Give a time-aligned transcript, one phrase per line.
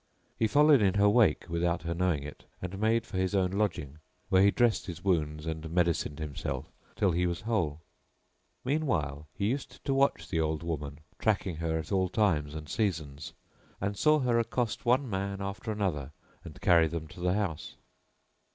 [0.35, 3.99] He followed in her wake without her knowing it, and made for his own lodging
[4.29, 7.81] where he dressed his wounds and medicined himself till he was whole.
[8.65, 13.33] Meanwhile he used to watch the old woman, tracking her at all times and seasons,
[13.79, 16.13] and saw her accost one man after another
[16.43, 17.75] and carry them to the house.